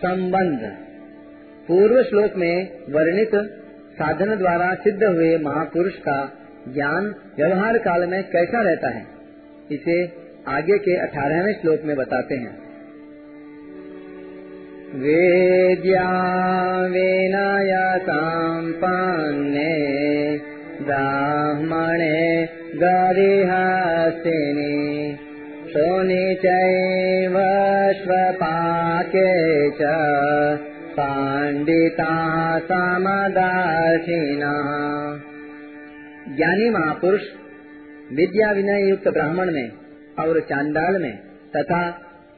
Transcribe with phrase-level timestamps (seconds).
[0.00, 0.60] संबंध।
[1.68, 2.54] पूर्व श्लोक में
[2.90, 3.34] वर्णित
[3.94, 6.14] साधन द्वारा सिद्ध हुए महापुरुष का
[6.68, 9.02] ज्ञान व्यवहार काल में कैसा रहता है,
[9.72, 9.96] इसे
[10.48, 12.52] आगे के अठारहवें श्लोक में बताते हैं।
[14.94, 16.06] वेद्या
[16.86, 18.14] विनयसाम्पन्ने
[20.82, 22.22] ब्राह्मणे
[22.76, 24.70] गरिहासिनि।
[25.70, 27.34] शोनि चैव
[29.72, 29.78] च
[30.92, 32.14] पाण्डिता
[32.58, 34.52] समदासिना।
[36.36, 37.20] ज्ञानी महापुरुष,
[38.12, 39.72] विद्या विनय युक्त ब्राह्मण में
[40.18, 41.18] और चांडाल में
[41.56, 41.90] तथा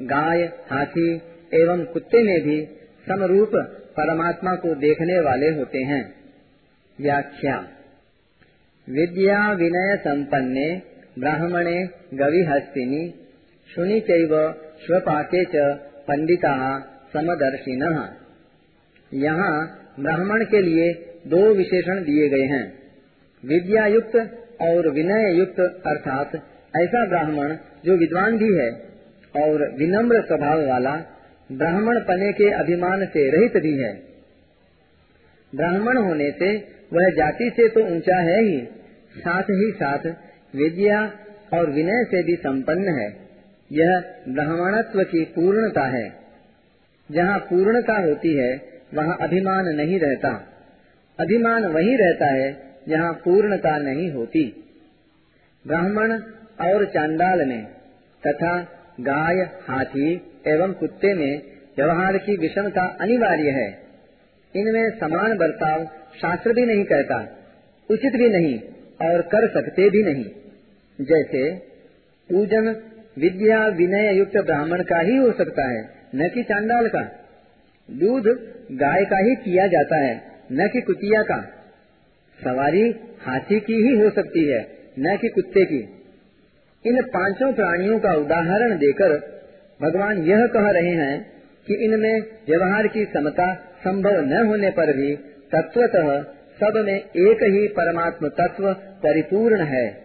[0.03, 1.15] गाय, हाथी
[1.55, 2.67] एवं कुत्ते में भी
[3.09, 3.51] समरूप
[3.97, 6.15] परमात्मा को देखने वाले होते हैं।
[7.01, 7.57] व्याख्या।
[8.91, 10.83] विद्या विनय संपन्ने
[11.19, 13.19] ब्राह्मणे गविहस्तिनी
[13.73, 14.33] शुनि चैव
[14.79, 15.61] स्वपाके च
[16.09, 16.57] पंडिता
[17.13, 17.83] समदर्शिन।
[19.13, 19.55] यहाँ
[20.01, 20.93] ब्राह्मण के लिए
[21.27, 22.65] दो विशेषण दिए गए हैं।
[23.45, 24.17] विद्या युक्त
[24.63, 26.35] और विनय युक्त अर्थात
[26.75, 28.69] ऐसा ब्राह्मण जो विद्वान भी है
[29.35, 30.95] और विनम्र स्वभाव वाला
[31.51, 33.93] ब्राह्मण पने के अभिमान से रहित भी है।
[35.53, 36.53] ब्राह्मण होने से
[36.93, 38.61] वह जाति से तो ऊँचा है ही,
[39.19, 40.07] साथ ही साथ
[40.57, 41.01] विद्या
[41.55, 43.22] और विनय से भी संपन्न है।
[43.73, 46.13] यह ब्राह्मणत्व की पूर्णता है।
[47.11, 48.61] जहाँ पूर्णता होती है,
[48.95, 50.49] वहाँ अभिमान नहीं रहता।
[51.21, 54.65] अभिमान वही रहता है, जहाँ पूर्णता नहीं होती।
[55.67, 56.13] ब्राह्मण
[56.61, 57.67] और चांडाल में
[58.27, 58.63] तथा
[59.01, 59.37] गाय,
[59.69, 60.13] हाथी
[60.47, 61.43] एवं कुत्ते में
[61.77, 63.83] व्यवहार की विषमता अनिवार्य है।
[64.57, 65.85] इनमें समान बर्ताव
[66.21, 67.39] शास्त्र भी नहीं कहता
[67.91, 68.61] उचित भी नहीं
[69.11, 70.25] और कर सकते भी नहीं।
[71.01, 71.55] जैसे
[72.31, 77.01] पूजन विद्या विनय युक्त ब्राह्मण का ही हो सकता है, न कि चांडाल का।
[77.91, 78.23] दूध
[78.73, 81.43] गाय का ही किया जाता है, न कि कुतिया का।
[82.45, 84.69] सवारी हाथी की ही हो सकती है,
[84.99, 85.89] न कि कुत्ते की।
[86.87, 89.33] इन पाँचों प्राणियों का उदाहरण देकर
[89.83, 91.33] भगवान यह कह रहे हैं
[91.67, 95.17] कि इनमें व्यवहार की समता संभव न होने पर भी
[95.53, 96.23] तत्वतः
[96.61, 100.02] सब में एक ही परमात्म तत्व परिपूर्ण है।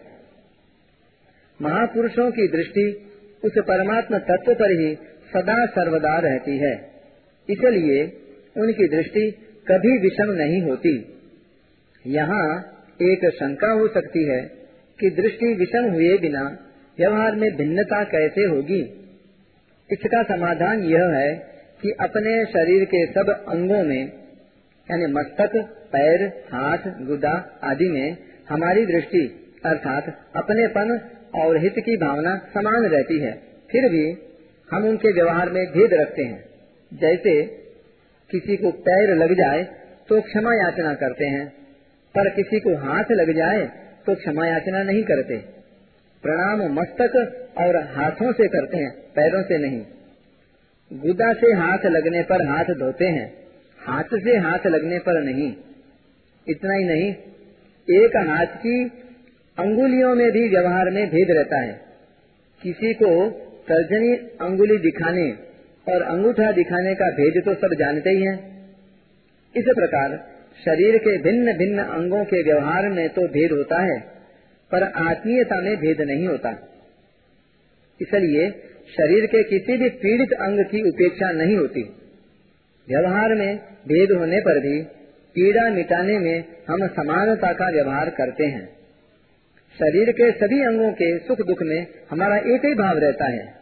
[1.61, 3.11] महापुरुषों की दृष्टि
[3.43, 4.95] उस परमात्म तत्व पर ही
[5.33, 6.73] सदा सर्वदा रहती है।
[7.49, 8.03] इसलिए
[8.57, 9.31] उनकी दृष्टि
[9.71, 11.13] कभी विषम नहीं होती।
[12.07, 14.41] यहाँ एक शंका हो सकती है
[14.99, 16.57] कि दृष्टि विषम हुए बिना
[16.99, 18.81] व्यवहार में भिन्नता कैसे होगी?
[19.91, 21.33] इसका समाधान यह है
[21.81, 24.05] कि अपने शरीर के सब अंगों में,
[24.91, 25.51] यानी मस्तक,
[25.93, 28.17] पैर, हाथ, गुदा आदि में
[28.49, 33.31] हमारी दृष्टि, अर्थात अपनेपन और हित की भावना समान रहती है,
[33.69, 34.05] फिर भी
[34.69, 36.43] हम उनके व्यवहार में भेद रखते हैं।
[36.91, 37.41] जैसे
[38.29, 39.63] किसी को पैर लग जाए
[40.09, 41.47] तो क्षमा याचना करते हैं,
[42.15, 43.65] पर किसी को हाथ लग जाए
[44.05, 45.37] तो क्षमा याचना नहीं करते।
[46.23, 47.15] प्रणाम मस्तक
[47.57, 49.81] और हाथों से करते हैं, पैरों से नहीं।
[50.91, 53.27] गुदा से हाथ लगने पर हाथ धोते हैं,
[53.79, 55.51] हाथ से हाथ लगने पर नहीं।
[56.47, 57.09] इतना ही नहीं,
[57.87, 58.77] एक हाथ की
[59.57, 61.73] अंगुलियों में भी व्यवहार में भेद रहता है।
[62.61, 63.09] किसी को
[63.67, 65.29] तर्जनी अंगुली दिखाने
[65.87, 68.35] और अंगूठा दिखाने का भेद तो सब जानते ही हैं।
[69.55, 70.15] इस प्रकार
[70.65, 73.99] शरीर के भिन्न भिन्न अंगों के व्यवहार में तो भेद होता है,
[74.71, 76.51] पर आत्मीयता में भेद नहीं होता।
[77.99, 78.49] इसलिए
[78.89, 81.81] शरीर के किसी भी पीड़ित अंग की उपेक्षा नहीं होती।
[82.87, 83.57] व्यवहार में
[83.87, 84.81] भेद होने पर भी
[85.35, 88.76] पीड़ा मिटाने में हम समानता का व्यवहार करते हैं।
[89.77, 93.55] शरीर के सभी अंगों के सुख दुख में हमारा एक ही भाव रहता है।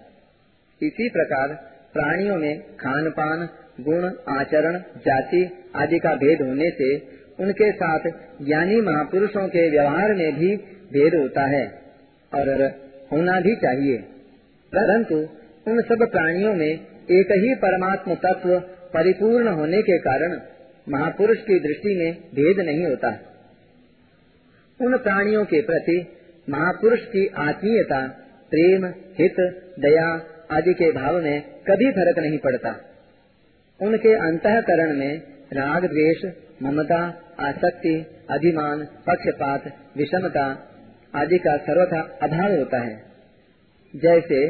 [0.82, 1.48] इसी प्रकार
[1.94, 3.50] प्राणियों में खान पान
[3.82, 6.96] गुण, आचरण, जाति आदि का भेद होने से
[7.40, 8.00] उनके साथ
[8.42, 10.56] ज्ञानी महापुरुषों के व्यवहार में भी
[10.94, 11.68] भेद होता है
[12.34, 12.64] और
[13.12, 13.98] होना भी चाहिए।
[14.72, 15.16] परंतु
[15.68, 16.72] उन सब प्राणियों में
[17.12, 18.60] एक ही परमात्म तत्व
[18.94, 20.40] परिपूर्ण होने के कारण
[20.90, 23.18] महापुरुष की दृष्टि में भेद नहीं होता।
[24.82, 26.08] उन प्राणियों के प्रति
[26.50, 28.08] महापुरुष की आत्मीयता,
[28.52, 28.86] प्रेम,
[29.20, 29.36] हित,
[29.80, 30.08] दया
[30.52, 32.70] आदि के भाव में कभी फ़र्क नहीं पड़ता।
[33.82, 35.18] उनके अंतकरण में
[35.54, 36.26] राग द्वेष,
[36.64, 39.64] ममता, आसक्ति, अभिमान, पक्षपात,
[39.98, 40.70] विषमता
[41.16, 43.04] आदि का सर्वथा अभाव होता है।
[43.96, 44.46] जैसे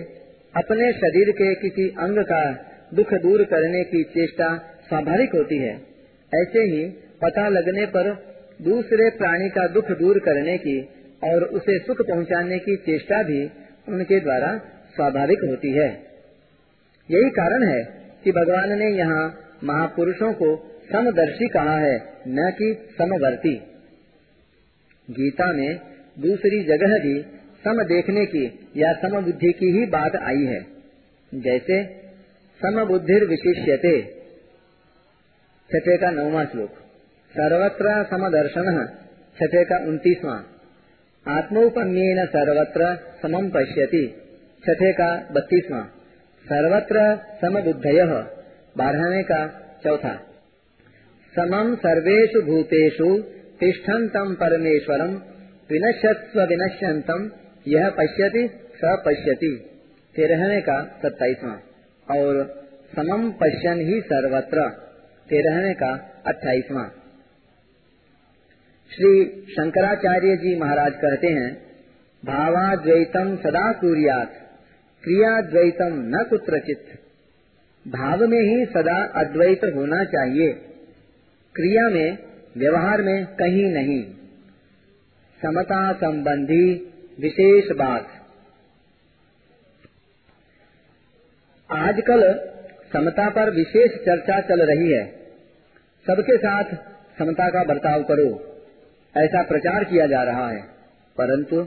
[0.56, 2.52] अपने शरीर के किसी अंग का
[2.94, 4.58] दुख दूर करने की चेष्टा
[4.90, 5.76] स्वाभाविक होती है,
[6.36, 6.86] ऐसे ही
[7.22, 10.80] पता लगने पर दूसरे प्राणी का दुख दूर करने की
[11.24, 13.44] और उसे सुख पहुँचाने की चेष्टा भी
[13.88, 14.58] उनके द्वारा
[14.96, 15.88] स्वाभाविक होती है।
[17.10, 17.82] यही कारण है
[18.24, 19.24] कि भगवान ने यहाँ
[19.64, 20.56] महापुरुषों को
[20.92, 21.96] समदर्शी कहा है,
[22.28, 23.56] न कि समवर्ती।
[25.10, 25.80] गीता में
[26.20, 27.22] दूसरी जगह भी
[27.66, 28.46] सम देखने की
[28.78, 30.62] या समबुद्धि की ही बात आई है।
[31.32, 31.84] जैसे
[32.62, 34.02] समबुद्धि विशिष्यते
[35.70, 36.85] छठे का नौवा श्लोक।
[37.38, 38.68] सर्वत्र समदर्शन
[39.40, 40.36] छठे का उन्तीसवा
[41.28, 44.04] आत्मोपन्यन सर्वत्र समम पश्यति
[44.66, 45.82] छठे का बत्तीसवा
[46.46, 47.04] सर्वत्र
[47.42, 48.02] समबुद्धय।
[48.78, 49.42] बारहवें का
[49.84, 50.14] चौथा।
[51.36, 53.22] समम सर्वेषु भूतेषु
[53.60, 55.14] तिष्ठन्तम परमेश्वरम
[55.70, 57.30] विनश्यस्व विनश्यंतम
[57.68, 58.48] यह पश्यति
[58.78, 59.54] स पश्यति।
[60.16, 61.56] तेरहवें का सत्ताईसवा
[62.16, 62.44] और
[62.96, 64.70] समम पश्यन ही सर्वत्र।
[65.30, 65.92] तेरहवें का
[66.28, 66.92] अट्ठाईसवा
[68.92, 71.66] श्री शंकराचार्य जी महाराज कहते हैं,
[72.26, 74.34] भावाद्वैतम सदा कुरियात
[75.04, 77.00] क्रियाद्वैतम न कुत्रचित।
[77.88, 80.54] भाव में ही सदा अद्वैत होना चाहिए।
[81.56, 82.18] क्रिया में,
[82.58, 84.04] व्यवहार में कहीं नहीं।
[85.42, 88.08] समता संबंधी विशेष बात।
[91.72, 92.50] आजकल
[92.94, 95.06] समता पर विशेष चर्चा चल रही है।
[96.08, 96.64] सबके साथ
[97.20, 98.55] समता का बर्ताव करो।
[99.18, 100.62] ऐसा प्रचार किया जा रहा है।
[101.18, 101.62] परंतु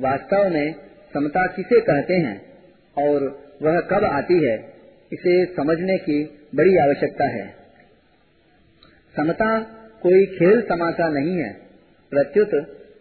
[0.00, 0.74] वास्तव में
[1.14, 2.42] समता किसे कहते हैं
[2.98, 4.72] और वह कब आती है,
[5.12, 7.54] इसे समझने की बड़ी आवश्यकता है।
[9.16, 9.60] समता
[10.02, 11.52] कोई खेल तमाशा नहीं है,
[12.10, 12.50] प्रत्युत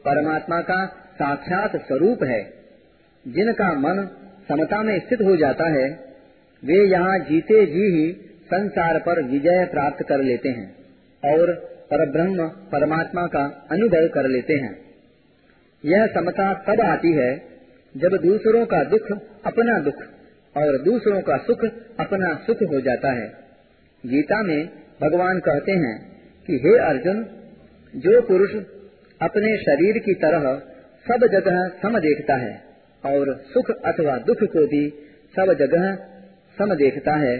[0.05, 2.53] परमात्मा का साक्षात स्वरूप है।
[3.27, 4.09] जिनका मन
[4.49, 5.89] समता में स्थित हो जाता है,
[6.65, 8.11] वे यहाँ जीते जी ही
[8.45, 10.75] संसार पर विजय प्राप्त कर लेते हैं
[11.33, 14.81] और परब्रह्म परमात्मा का अनुभव कर लेते हैं।
[15.85, 17.41] यह समता तब आती है
[17.97, 19.11] जब दूसरों का दुख
[19.45, 19.95] अपना दुख
[20.57, 21.65] और दूसरों का सुख
[21.99, 23.33] अपना सुख हो जाता है।
[24.05, 24.69] गीता में
[25.01, 27.23] भगवान कहते हैं कि, हे अर्जुन,
[27.95, 28.55] जो पुरुष
[29.21, 30.61] अपने शरीर की तरह
[31.07, 32.63] सब जगह सम देखता है
[33.05, 34.89] और सुख अथवा दुख को भी
[35.35, 35.95] सब जगह
[36.57, 37.37] सम देखता है,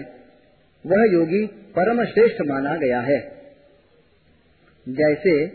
[0.86, 3.39] वह योगी परम श्रेष्ठ माना गया है।
[4.88, 5.46] जैसे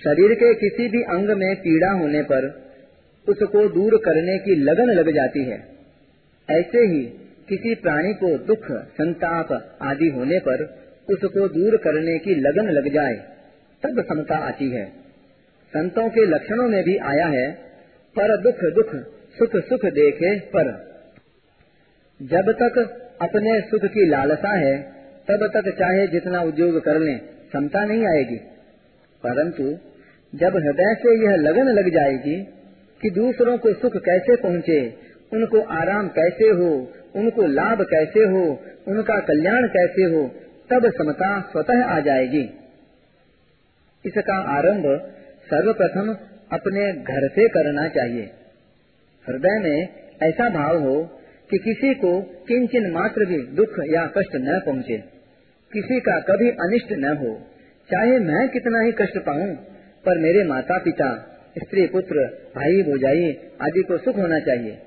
[0.00, 2.68] शरीर के किसी भी अंग में पीड़ा होने पर
[3.28, 5.78] उसको दूर करने की लगन लग जाती है।
[6.50, 7.04] ऐसे ही
[7.48, 10.62] किसी प्राणी को दुख, संताप आदि होने पर
[11.10, 13.14] उसको दूर करने की लगन लग जाए,
[13.82, 14.84] तब समता आती है।
[15.72, 17.52] संतों के लक्षणों में भी आया है,
[18.16, 18.96] पर दुख दुख,
[19.38, 20.88] सुख सुख देखे पर।
[22.22, 22.78] जब तक
[23.22, 24.82] अपने सुख की लालसा है,
[25.30, 28.40] तब तक चाहे जितना उद्योग कर लें क्षमता नहीं आएगी।
[29.24, 29.64] परंतु
[30.32, 32.36] जब हृदय से यह लगन लग जाएगी
[33.00, 34.80] कि दूसरों को सुख कैसे पहुँचे,
[35.32, 36.70] उनको आराम कैसे हो,
[37.16, 38.44] उनको लाभ कैसे हो,
[38.88, 40.22] उनका कल्याण कैसे हो,
[40.70, 42.42] तब समता स्वतः आ जाएगी।
[44.04, 44.86] इसका आरंभ
[45.44, 46.16] सर्वप्रथम
[46.52, 48.30] अपने घर से करना चाहिए।
[49.26, 49.88] हृदय में
[50.22, 51.02] ऐसा भाव हो
[51.50, 54.98] कि किसी को किंचन मात्र भी दुख या कष्ट न पहुँचे,
[55.72, 57.32] किसी का कभी अनिष्ट न हो।
[57.92, 59.54] चाहे मैं कितना ही कष्ट पाऊँ,
[60.04, 62.24] पर मेरे माता पिता स्त्री पुत्र,
[62.56, 63.30] भाई भोजाई
[63.62, 64.78] आदि को सुख होना चाहिए।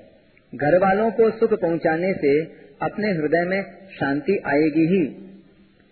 [0.54, 2.42] घर वालों को सुख पहुँचाने से
[2.82, 5.06] अपने हृदय में शांति आएगी ही।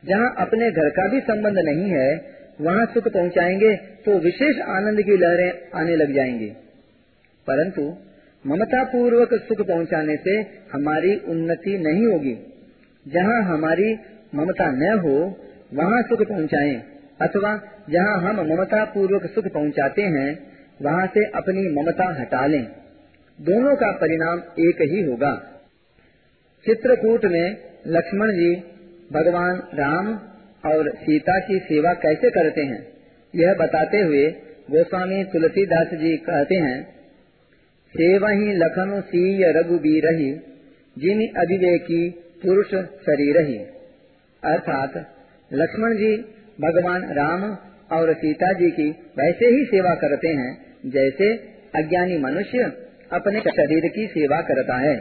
[0.04, 5.16] जहाँ अपने घर का भी संबंध नहीं है, वहाँ सुख पहुँचाएँगे तो विशेष आनंद की
[5.16, 6.50] लहरें आने लग जाएँगी।
[7.46, 7.96] परंतु
[8.46, 10.36] ममता पूर्वक सुख पहुँचाने से
[10.72, 12.36] हमारी उन्नति नहीं होगी।
[13.08, 13.94] जहाँ हमारी
[14.34, 15.36] ममता न हो,
[15.74, 17.54] वहाँ सुख पहुँचाएँ। अथवा
[17.90, 20.28] जहाँ हम ममता पूर्वक सुख पहुँचाते हैं,
[20.82, 22.64] वहाँ से अपनी ममता हटा लें।
[23.38, 25.32] दोनों का परिणाम एक ही होगा।
[26.64, 27.56] चित्रकूट में
[27.88, 28.54] लक्ष्मण जी
[29.12, 30.08] भगवान राम
[30.64, 32.80] और सीता की सेवा कैसे करते हैं,
[33.34, 34.24] यह बताते हुए
[34.70, 36.82] गोस्वामी तुलसीदास जी कहते हैं,
[37.94, 40.04] सेवही लखन सीय रघुबीर
[40.96, 42.08] जिन अभिवेकी
[42.42, 43.56] पुरुष शरीर ही
[44.42, 44.96] अर्थात
[45.50, 46.14] लक्ष्मण जी
[46.60, 47.56] भगवान राम
[47.92, 51.34] और सीता जी की वैसे ही सेवा करते हैं, जैसे
[51.76, 52.72] अज्ञानी मनुष्य
[53.12, 54.96] अपने शरीर की सेवा करता है।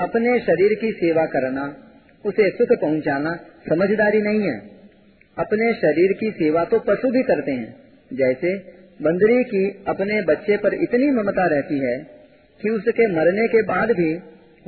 [0.00, 1.76] अपने शरीर की सेवा करना,
[2.24, 3.34] उसे सुख पहुंचाना
[3.68, 4.58] समझदारी नहीं है।
[5.38, 7.76] अपने शरीर की सेवा तो पशु भी करते हैं,
[8.12, 8.56] जैसे
[9.02, 11.98] बंदरी की अपने बच्चे पर इतनी ममता रहती है
[12.60, 14.14] कि उसके मरने के बाद भी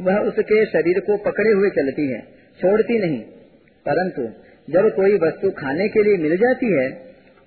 [0.00, 2.20] वह उसके शरीर को पकड़े हुए चलती है,
[2.61, 3.20] छोड़ती नहीं।
[3.88, 4.28] परंतु
[4.68, 6.90] जब कोई वस्तु खाने के लिए मिल जाती है,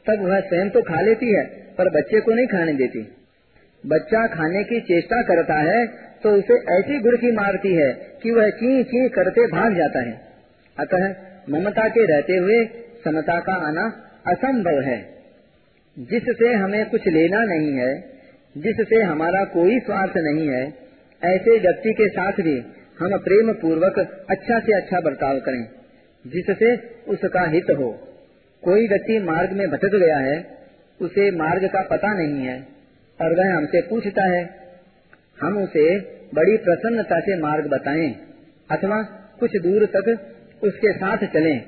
[0.05, 1.43] तब वह स्वयं तो खा लेती है,
[1.77, 2.99] पर बच्चे को नहीं खाने देती।
[3.85, 5.85] बच्चा खाने की चेष्टा करता है
[6.23, 7.91] तो उसे ऐसी गुड़की मारती है
[8.23, 10.21] कि वह ची ची करते भाग जाता है।
[10.77, 11.15] अतः
[11.49, 12.63] ममता के रहते हुए
[13.05, 13.83] समता का आना
[14.27, 14.97] असंभव है।
[15.99, 17.93] जिससे हमें कुछ लेना नहीं है,
[18.57, 20.63] जिससे हमारा कोई स्वार्थ नहीं है,
[21.21, 22.57] ऐसे व्यक्ति के साथ भी
[22.99, 25.76] हम प्रेम पूर्वक अच्छा से अच्छा बर्ताव करें।
[26.27, 26.75] जिससे
[27.07, 27.89] उसका हित हो।
[28.63, 30.37] कोई व्यक्ति मार्ग में भटक गया है,
[30.99, 32.67] उसे मार्ग का पता नहीं है
[33.19, 34.49] और वह हमसे पूछता है,
[35.41, 35.97] हम उसे
[36.33, 38.09] बड़ी प्रसन्नता से मार्ग बताएँ,
[38.71, 39.01] अथवा
[39.39, 40.07] कुछ दूर तक
[40.63, 41.59] उसके साथ चलें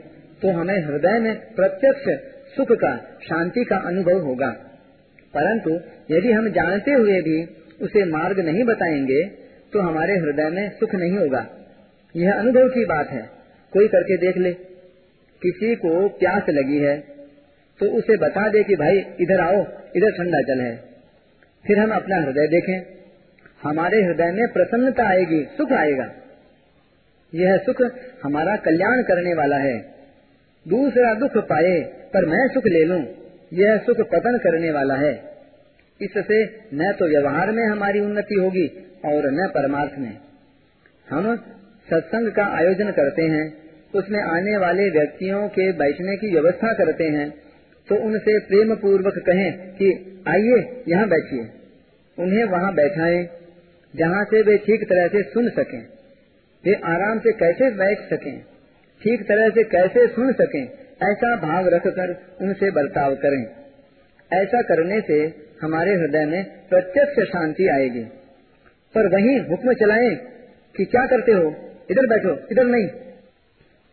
[0.42, 2.06] तो हमें हृदय में प्रत्यक्ष
[2.56, 4.50] सुख का, शांति का अनुभव होगा।
[5.34, 5.72] परंतु
[6.12, 7.44] यदि हम जानते हुए भी
[7.82, 9.24] उसे मार्ग नहीं बताएँगे
[9.74, 11.46] तो हमारे हृदय में सुख नहीं होगा।
[12.16, 13.39] यह अनुभव की बात है।
[13.74, 14.52] कोई करके देख ले।
[15.42, 16.98] किसी को प्यास लगी है
[17.80, 19.60] तो उसे बता दे कि भाई, इधर आओ,
[19.96, 20.76] इधर ठंडा जल है।
[21.66, 22.80] फिर हम अपना हृदय देखें।
[23.64, 26.10] हमारे हृदय में प्रसन्नता आएगी, सुख आएगा।
[27.34, 27.82] यह सुख
[28.24, 29.78] हमारा कल्याण करने वाला है।
[30.66, 31.80] दूसरा दुख पाए,
[32.14, 33.02] पर मैं सुख ले लूँ,
[33.54, 35.14] यह सुख पतन करने वाला है।
[36.00, 38.68] इससे न तो व्यवहार में हमारी उन्नति होगी,
[39.06, 40.18] और न परमार्थ में।
[41.10, 41.36] हम
[41.90, 43.46] सत्संग का आयोजन करते हैं,
[43.94, 47.30] उसमें आने वाले व्यक्तियों के बैठने की व्यवस्था करते हैं
[47.88, 49.88] तो उनसे प्रेम पूर्वक कहें कि
[50.28, 51.46] आइए यहाँ बैठिए।
[52.18, 53.24] उन्हें वहाँ बैठाएँ,
[53.94, 55.80] जहाँ से वे ठीक तरह से सुन सकें।
[56.64, 58.38] वे आराम से कैसे बैठ सकें,
[59.02, 60.64] ठीक तरह से कैसे सुन सकें,
[61.04, 63.44] ऐसा भाव रखकर उनसे बर्ताव करें।
[64.32, 65.20] ऐसा करने से
[65.62, 68.04] हमारे हृदय में प्रत्यक्ष शांति आएगी।
[68.96, 70.16] पर वही हुक्म चलाएँ
[70.76, 71.50] कि क्या करते हो?
[71.92, 72.88] इधर बैठो, इधर नहीं।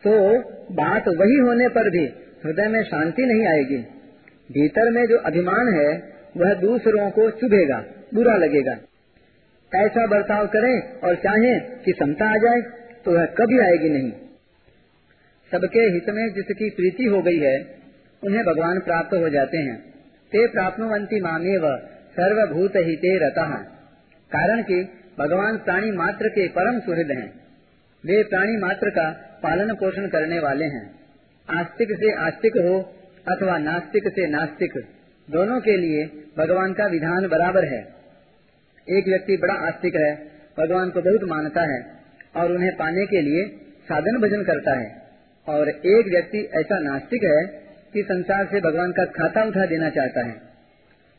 [0.04, 0.38] तो
[0.74, 2.04] बात वही होने पर भी
[2.44, 3.76] हृदय में शांति नहीं आएगी।
[4.52, 7.84] भीतर में जो अभिमान है, वह दूसरों को चुभेगा,
[8.14, 8.78] बुरा लगेगा।
[9.74, 12.60] ऐसा बर्ताव करें और चाहें कि समता आ जाए
[13.04, 14.12] तो वह कभी आएगी नहीं।
[15.52, 17.78] सबके हित में जिसकी प्रीति हो गई है,
[18.22, 19.76] उन्हें भगवान प्राप्त हो जाते हैं।
[20.32, 21.76] ते प्राप्तवंती मामे व
[22.16, 23.58] सर्वभूत हिते रता।
[24.32, 24.88] कारण कि
[25.18, 27.45] भगवान प्राणी मात्र के परम सुहृद हैं।
[28.06, 29.10] वे प्राणी मात्र का
[29.42, 30.94] पालन पोषण करने वाले हैं।
[31.50, 32.94] आस्तिक से आस्तिक हो
[33.28, 34.72] अथवा नास्तिक से नास्तिक,
[35.30, 37.88] दोनों के लिए भगवान का विधान बराबर है।
[38.90, 40.14] एक व्यक्ति बड़ा आस्तिक है,
[40.58, 41.86] भगवान को बहुत मानता है
[42.36, 43.46] और उन्हें पाने के लिए
[43.88, 45.02] साधन भजन करता है।
[45.48, 47.46] और एक व्यक्ति ऐसा नास्तिक है
[47.92, 50.40] कि संसार से भगवान का खाता उठा देना चाहता है।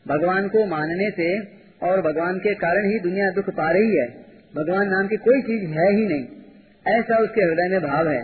[0.08, 1.40] भगवान को मानने से
[1.82, 4.06] और भगवान के कारण ही दुनिया दुख पा रही है।
[4.56, 6.37] भगवान नाम की कोई चीज़ है ही नहीं।
[6.86, 8.20] ऐसा उसके हृदय में भाव है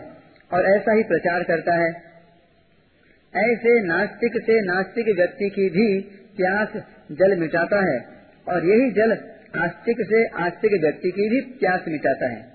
[0.52, 1.90] और ऐसा ही प्रचार करता है।
[3.34, 6.00] ऐसे नास्तिक से नास्तिक व्यक्ति की भी
[6.36, 6.68] प्यास
[7.12, 7.98] जल मिटाता है
[8.48, 9.12] और यही जल
[9.58, 12.54] आस्तिक से आस्तिक व्यक्ति की भी प्यास मिटाता है।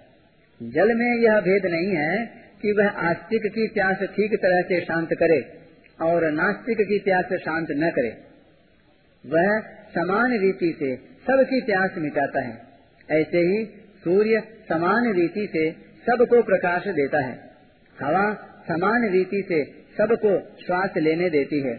[0.62, 2.26] जल में यह भेद नहीं है
[2.62, 5.40] कि वह आस्तिक की प्यास ठीक तरह से शांत करे
[6.02, 8.10] और नास्तिक की प्यास शांत न करे।
[9.26, 9.60] वह
[9.96, 12.58] समान रीति से सबकी प्यास मिटाता है।
[13.12, 13.66] ऐसे ही
[14.04, 17.50] सूर्य समान रीति से सबको प्रकाश देता है।
[18.04, 18.34] हवा
[18.68, 19.64] समान रीति से
[19.98, 21.74] सबको श्वास लेने देती है।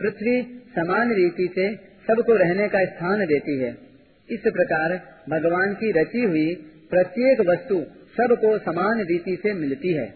[0.00, 1.74] पृथ्वी समान रीति से
[2.06, 3.76] सबको रहने का स्थान देती है।
[4.30, 6.54] इस प्रकार भगवान की रची हुई
[6.90, 7.84] प्रत्येक वस्तु
[8.18, 10.14] सबको समान रीति से मिलती है।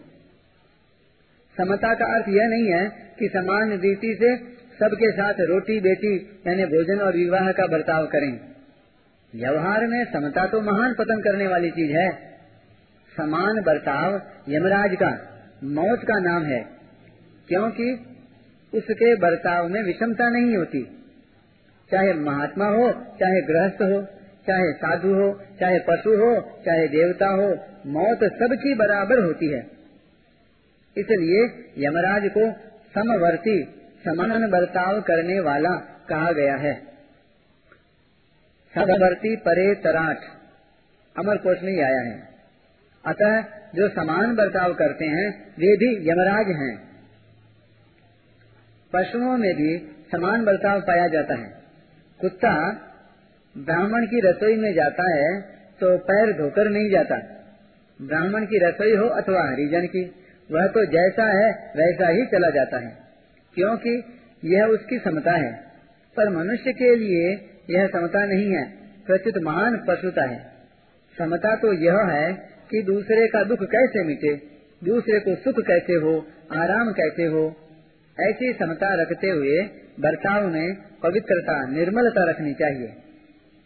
[1.57, 4.35] समता का अर्थ यह नहीं है कि समान रीति से
[4.79, 8.39] सबके साथ रोटी बेटी यानी भोजन और विवाह का बर्ताव करें।
[9.35, 12.30] व्यवहार में समता तो महान पतन करने वाली चीज़ है।
[13.17, 15.09] समान बर्ताव यमराज का,
[15.63, 16.65] मौत का नाम है,
[17.47, 18.05] क्योंकि
[18.73, 20.83] उसके बर्ताव में विषमता नहीं होती।
[21.91, 24.01] चाहे महात्मा हो, चाहे गृहस्थ हो,
[24.47, 27.49] चाहे साधु हो, चाहे पशु हो, चाहे देवता हो,
[27.85, 29.59] मौत सबकी बराबर होती है।
[30.97, 31.43] इसलिए
[31.77, 32.51] यमराज को
[32.95, 33.63] समवर्ती,
[34.05, 35.75] समान बर्ताव करने वाला
[36.09, 36.73] कहा गया है।
[38.75, 40.17] समवर्ती परे तराट,
[41.17, 42.30] अमर कोश में आया है।
[43.05, 43.41] अतः
[43.75, 46.91] जो समान बर्ताव करते हैं, वे भी यमराज हैं।
[48.93, 49.77] पशुओं में भी
[50.11, 51.53] समान बर्ताव पाया जाता है।
[52.19, 52.71] कुत्ता
[53.57, 55.41] ब्राह्मण की रसोई में जाता है
[55.79, 57.15] तो पैर धोकर नहीं जाता।
[58.01, 60.15] ब्राह्मण की रसोई हो अथवा हरिजन की,
[60.51, 62.97] वह तो जैसा है, वैसा ही चला जाता है।
[63.53, 64.03] क्योंकि
[64.45, 65.53] यह उसकी समता है।
[66.17, 68.71] पर मनुष्य के लिए यह समता नहीं है
[69.05, 70.51] प्रचित महान पशुता है।
[71.17, 74.35] समता तो यह है कि दूसरे का दुख कैसे मिटे?
[74.83, 76.27] दूसरे को सुख कैसे हो?
[76.57, 77.55] आराम कैसे हो?
[78.19, 82.93] ऐसी समता रखते हुए बर्ताव में पवित्रता, निर्मलता रखनी चाहिए।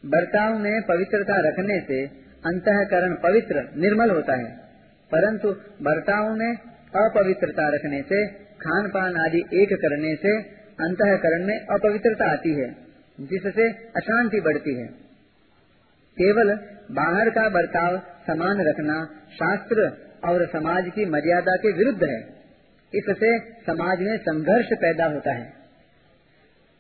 [0.06, 2.06] बर्ताव में पवित्रता रखने से
[2.46, 4.52] अंतकरण पवित्र, निर्मल होता है।
[5.12, 5.48] परंतु
[5.82, 6.58] बर्ताव में
[6.96, 10.38] अपवित्रता रखने से खान पान आदि एक करने से
[10.86, 12.76] अंतकरण में अपवित्रता आती है,
[13.20, 14.88] जिससे अशांति बढ़ती है।
[16.22, 16.60] केवल
[16.92, 22.36] बाहर का बर्ताव समान रखना शास्त्र और समाज की मर्यादा के विरुद्ध है।
[22.96, 25.54] इससे समाज में संघर्ष पैदा होता है।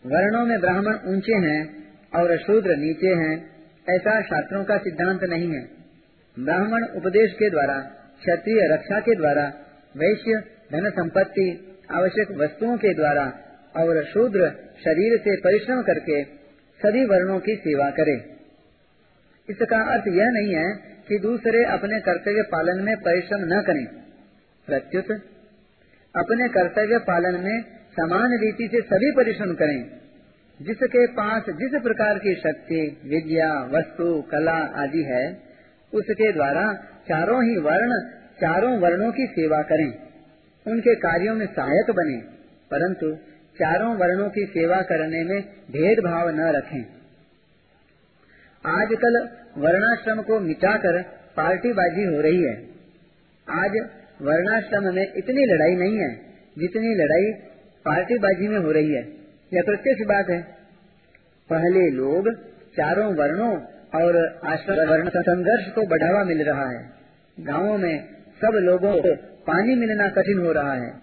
[0.05, 3.49] वर्णों में ब्राह्मण ऊँचे हैं और शूद्र नीचे हैं,
[3.89, 5.67] ऐसा शास्त्रों का सिद्धांत नहीं है।
[6.39, 7.79] ब्राह्मण उपदेश के द्वारा,
[8.19, 9.53] क्षत्रिय रक्षा के द्वारा,
[9.97, 13.33] वैश्य धन संपत्ति आवश्यक वस्तुओं के द्वारा
[13.77, 14.51] और शूद्र
[14.85, 16.23] शरीर से परिश्रम करके
[16.83, 18.34] सभी वर्णों की सेवा करे।
[19.49, 20.73] इसका अर्थ यह नहीं है
[21.07, 23.85] कि दूसरे अपने कर्तव्य पालन में परिश्रम न करें।
[24.67, 25.11] प्रत्युत,
[26.15, 27.61] अपने कर्तव्य पालन में
[27.91, 29.89] समान रीति से सभी परिश्रम करें,
[30.61, 35.37] जिसके पास जिस प्रकार की शक्ति, विद्या, वस्तु, कला आदि है,
[35.93, 36.73] उसके द्वारा
[37.09, 37.99] चारों ही वर्ण,
[38.41, 39.93] चारों वर्णों की सेवा करें।
[40.67, 42.17] उनके कार्यों में सहायक बने,
[42.71, 43.15] परंतु
[43.59, 46.94] चारों वर्णों की सेवा करने में भेदभाव न रखें।
[48.65, 51.01] आजकल वर्णाश्रम को मिटाकर
[51.37, 52.55] पार्टीबाजी हो रही है।
[53.49, 53.71] आज
[54.21, 56.15] वर्णाश्रम में इतनी लड़ाई नहीं है,
[56.57, 57.31] जितनी लड़ाई
[57.85, 59.07] पार्टीबाजी में हो रही है।
[59.53, 60.41] यह प्रत्यक्ष बात है।
[61.49, 62.33] पहले लोग
[62.77, 63.59] चारों वर्णों
[63.95, 66.89] और आश्रम वर्ण संघर्ष को बढ़ावा मिल रहा है।
[67.39, 68.07] गाँवों में
[68.41, 70.93] सब लोगों को पानी मिलना कठिन हो रहा है।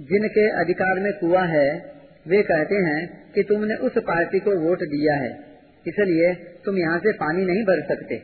[0.00, 1.94] जिनके अधिकार में कुआ है,
[2.26, 5.47] वे कहते हैं कि तुमने उस पार्टी को वोट दिया है।
[5.88, 8.22] इसलिए तुम यहाँ से पानी नहीं भर सकते।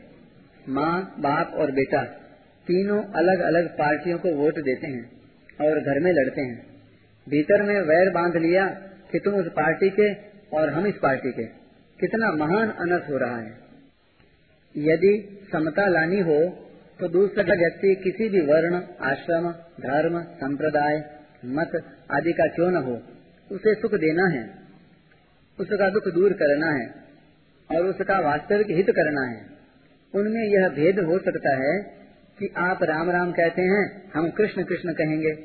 [0.68, 2.04] माँ, बाप और बेटा
[2.66, 5.10] तीनों अलग अलग पार्टियों को वोट देते हैं
[5.60, 6.66] और घर में लड़ते हैं।
[7.28, 8.66] भीतर में वैर बाँध लिया
[9.12, 10.12] कि तुम उस पार्टी के
[10.56, 11.44] और हम इस पार्टी के।
[11.98, 13.50] कितना महान अनर्थ हो रहा है।
[14.76, 16.38] यदि समता लानी हो
[17.00, 21.02] तो दूसरा व्यक्ति किसी भी वर्ण, आश्रम, धर्म, संप्रदाय,
[21.44, 21.70] मत
[22.10, 23.02] आदि का क्यों न हो?
[23.50, 24.50] उसे सुख देना है।
[25.60, 27.03] उसका दुख दूर करना है।
[27.70, 29.46] और उसका वास्तविक हित करना है।
[30.14, 31.78] उनमें यह भेद हो सकता है
[32.38, 35.38] कि आप राम राम कहते हैं, हम कृष्ण कृष्ण कहेंगे।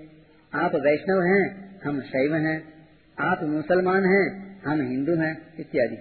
[0.53, 2.63] आप वैष्णव हैं, हम शैव हैं।
[3.19, 5.95] आप मुसलमान हैं, हम हिंदू हैं, इत्यादि।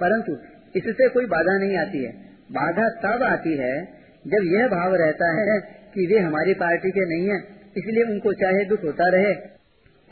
[0.00, 0.36] परंतु
[0.76, 2.12] इससे कोई बाधा नहीं आती है।
[2.52, 3.84] बाधा तब आती है
[4.26, 5.60] जब यह भाव रहता है
[5.94, 7.38] कि वे हमारी पार्टी के नहीं है,
[7.76, 9.34] इसलिए उनको चाहे दुख होता रहे,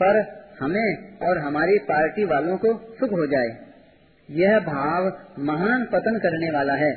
[0.03, 3.66] पर हमें और हमारी पार्टी वालों को सुख हो जाए।
[4.29, 5.05] यह भाव
[5.45, 6.91] महान पतन करने वाला है।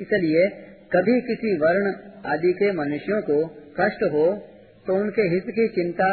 [0.00, 0.46] इसलिए
[0.92, 1.92] कभी किसी वर्ण
[2.28, 3.36] आदि के मनुष्यों को
[3.76, 4.24] कष्ट हो
[4.86, 6.08] तो उनके हित की चिंता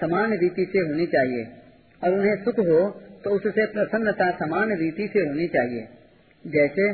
[0.00, 1.42] समान रीति से होनी चाहिए,
[2.02, 2.78] और उन्हें सुख हो
[3.24, 5.82] तो उससे प्रसन्नता समान रीति से होनी चाहिए।
[6.44, 6.86] जैसे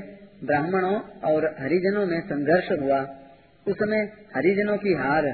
[0.44, 0.96] ब्राह्मणों
[1.28, 2.98] और हरिजनों में संघर्ष हुआ
[3.66, 4.00] उसमें
[4.34, 5.26] हरिजनों की हार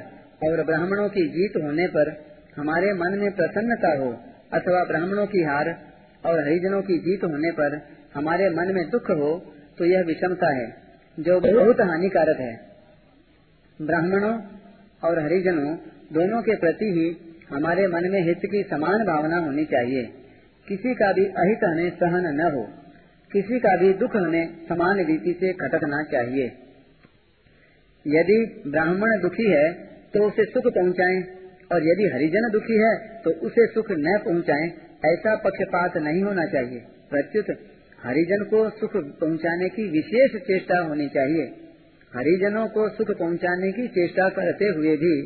[0.43, 2.11] और ब्राह्मणों की जीत होने पर
[2.57, 4.09] हमारे मन में प्रसन्नता हो,
[4.53, 5.71] अथवा ब्राह्मणों की हार
[6.25, 7.81] और हरिजनों की जीत होने पर
[8.15, 9.33] हमारे मन में दुख हो
[9.79, 10.67] तो यह विषमता है,
[11.19, 12.55] जो बहुत हानिकारक है।
[13.81, 14.35] ब्राह्मणों
[15.03, 15.75] और हरिजनों,
[16.13, 17.07] दोनों के प्रति ही
[17.51, 20.03] हमारे मन में हित की समान भावना होनी चाहिए।
[20.69, 22.63] किसी का भी अहित हमें सहन न हो।
[23.31, 26.47] किसी का भी दुख हमें समान रीति से खटकना चाहिए।
[28.07, 29.73] यदि ब्राह्मण दुखी है
[30.15, 31.21] तो उसे सुख पहुँचाए,
[31.71, 34.73] और यदि हरिजन दुखी है तो उसे सुख न पहुँचाए
[35.05, 36.79] ऐसा पक्षपात नहीं होना चाहिए।
[37.11, 37.47] प्रत्युत,
[38.05, 41.45] हरिजन को सुख पहुँचाने की विशेष चेष्टा होनी चाहिए।
[42.17, 45.23] हरिजनों को सुख पहुँचाने की चेष्टा करते हुए भी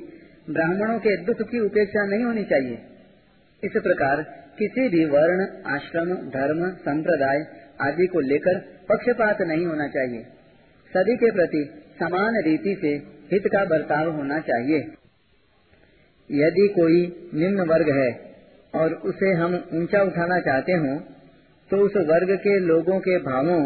[0.50, 2.78] ब्राह्मणों के दुख की उपेक्षा नहीं होनी चाहिए।
[3.64, 4.22] इस प्रकार
[4.58, 7.46] किसी भी वर्ण, आश्रम, धर्म, संप्रदाय
[7.80, 10.22] आदि को लेकर पक्षपात नहीं होना चाहिए।
[10.92, 12.88] सभी के प्रति समान रीति से
[13.32, 14.78] हित का बर्ताव होना चाहिए।
[16.30, 18.27] यदि कोई निम्न वर्ग है
[18.74, 20.98] और उसे हम ऊँचा उठाना चाहते हो
[21.70, 23.61] तो उस वर्ग के लोगों के भावों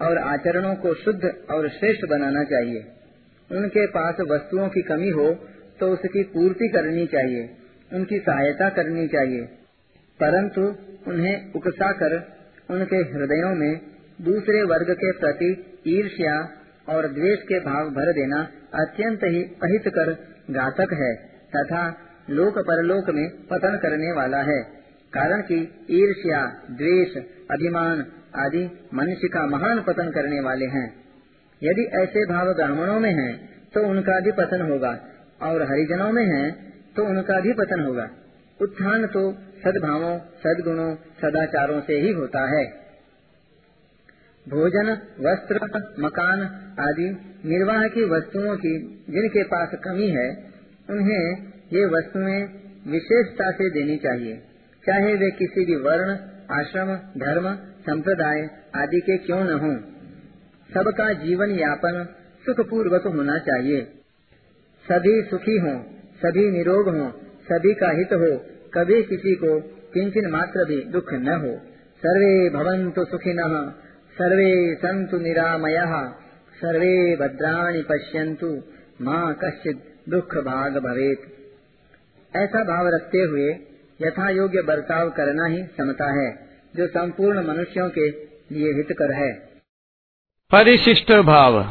[0.00, 2.84] और आचरणों को शुद्ध और श्रेष्ठ बनाना चाहिए।
[3.50, 5.26] उनके पास वस्तुओं की कमी हो
[5.80, 7.48] तो उसकी पूर्ति करनी चाहिए,
[7.90, 9.42] उनकी सहायता करनी चाहिए।
[10.20, 10.62] परंतु
[11.06, 12.14] उन्हें उकसा कर
[12.70, 13.80] उनके हृदयों में
[14.20, 15.50] दूसरे वर्ग के प्रति
[15.88, 16.34] ईर्ष्या
[16.88, 18.40] और द्वेष के भाव भर देना
[18.74, 20.12] अत्यंत ही अहित कर
[20.52, 21.12] घातक है,
[21.56, 21.82] तथा
[22.30, 24.62] लोक परलोक में पतन करने वाला है।
[25.12, 27.16] कारण कि ईर्ष्या द्वेष
[27.50, 28.06] अभिमान
[28.36, 30.86] आदि मनुष्य का महान पतन करने वाले हैं।
[31.62, 33.32] यदि ऐसे भाव ब्राह्मणों में हैं,
[33.74, 34.98] तो उनका भी पतन होगा
[35.42, 38.08] और हरिजनों में हैं तो उनका भी पतन होगा।
[38.60, 42.64] उत्थान तो सद्भावों सदगुणों सदाचारों से ही होता है।
[44.48, 45.54] भोजन वस्त्र
[46.00, 46.40] मकान
[46.80, 47.08] आदि
[47.44, 50.28] निर्वाह की वस्तुओं की जिनके पास कमी है
[50.90, 52.44] उन्हें ये वस्तुएँ
[52.92, 54.36] विशेषता से देनी चाहिए।
[54.86, 56.10] चाहे वे किसी भी वर्ण,
[56.50, 59.76] आश्रम, धर्म, संप्रदाय आदि के क्यों न हों।
[60.74, 62.08] सबका जीवन यापन
[62.46, 63.80] सुख पूर्वक होना चाहिए।
[64.88, 65.82] सभी सुखी हों,
[66.22, 67.10] सभी निरोग हों,
[67.52, 68.36] सभी का हित हो,
[68.74, 69.60] कभी किसी को
[69.94, 71.60] किंचन मात्र भी दुख न हो।
[72.04, 73.70] सर्वे भवन्तु सुखिनः,
[74.18, 76.08] सर्वे सन्तु निरामयः,
[76.54, 78.62] सर्वे भद्राणि पश्यन्तु,
[79.00, 81.31] माँ कश्चित दुख भाग भवेत।
[82.36, 83.48] ऐसा भाव रखते हुए
[84.02, 86.34] यथा योग्य बर्ताव करना ही समता है,
[86.76, 88.10] जो संपूर्ण मनुष्यों के
[88.54, 89.32] लिए हितकर है।
[90.50, 91.62] परिशिष्ट भाव।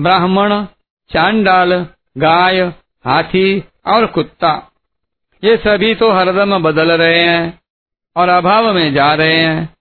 [0.00, 0.64] ब्राह्मण,
[1.10, 1.86] चांडाल,
[2.18, 2.60] गाय,
[3.04, 4.70] हाथी और कुत्ता,
[5.44, 7.60] ये सभी तो हरदम बदल रहे हैं
[8.16, 9.76] और अभाव में जा रहे हैं,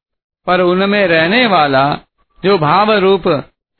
[0.47, 1.99] पर उनमें रहने वाला
[2.43, 3.23] जो भाव रूप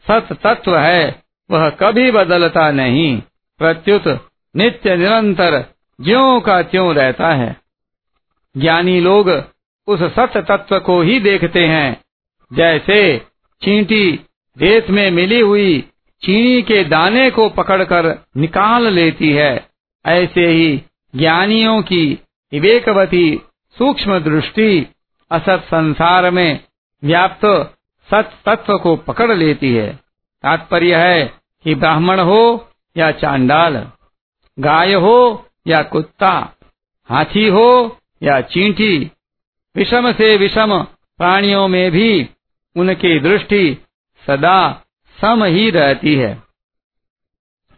[0.08, 3.22] सत तत्व है, वह कभी बदलता नहीं।
[3.58, 7.56] प्रत्युत नित्य निरंतर ज्यो का त्यों रहता है।
[8.58, 9.44] ज्ञानी लोग
[9.88, 12.02] उस सत तत्व को ही देखते हैं।
[12.54, 13.18] जैसे
[13.62, 14.20] चींटी
[14.58, 15.90] रेत में मिली हुई
[16.22, 19.68] चीनी के दाने को पकड़कर निकाल लेती है,
[20.06, 20.84] ऐसे ही
[21.16, 22.20] ज्ञानियों की
[22.52, 23.42] विवेकवती
[23.78, 24.88] सूक्ष्म दृष्टि
[25.32, 26.64] असत संसार में
[27.04, 27.46] व्याप्त
[28.12, 29.94] सत तत्व को पकड़ लेती है।
[30.44, 33.92] तात्पर्य है कि ब्राह्मण हो या चांडाल,
[34.60, 36.56] गाय हो या कुत्ता,
[37.10, 39.12] हाथी हो या चींटी,
[39.76, 40.84] विषम से विषम
[41.18, 42.30] प्राणियों में भी
[42.76, 43.78] उनकी दृष्टि
[44.28, 44.86] सदा
[45.22, 46.44] सम ही रहती है।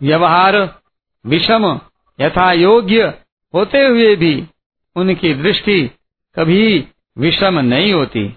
[0.01, 0.81] व्यवहार
[1.25, 1.79] विषम
[2.21, 3.13] यथा योग्य
[3.53, 4.47] होते हुए भी
[4.95, 5.81] उनकी दृष्टि
[6.35, 8.33] कभी विषम नहीं होती।